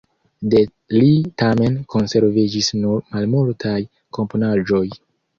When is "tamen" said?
1.41-1.75